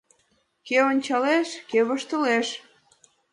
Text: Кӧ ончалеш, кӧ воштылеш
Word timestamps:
Кӧ 0.67 0.77
ончалеш, 0.89 1.47
кӧ 1.69 1.79
воштылеш 1.87 2.47